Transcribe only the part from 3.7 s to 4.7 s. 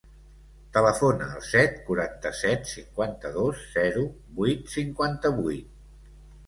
zero, vuit,